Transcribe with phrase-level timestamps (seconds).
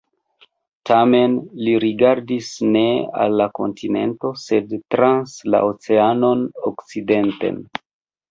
[0.89, 1.33] Tamen
[1.65, 2.81] li rigardis ne
[3.25, 6.41] al la kontinento, sed trans la oceanon,
[6.73, 7.61] okcidenten.